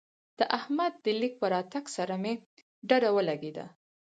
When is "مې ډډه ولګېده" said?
2.21-3.65